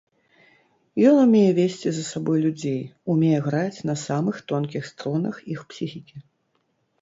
Ён 1.09 1.17
умее 1.25 1.51
весці 1.59 1.91
за 1.97 2.03
сабой 2.11 2.39
людзей, 2.45 2.79
умее 3.17 3.39
граць 3.49 3.83
на 3.91 3.95
самых 4.07 4.35
тонкіх 4.53 4.83
струнах 4.91 5.35
іх 5.59 5.63
псіхікі. 5.75 6.17